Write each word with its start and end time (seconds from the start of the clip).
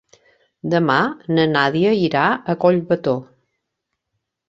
Demà 0.73 0.95
na 1.35 1.45
Nàdia 1.53 1.93
irà 2.07 2.25
a 2.55 2.59
Collbató. 2.67 3.19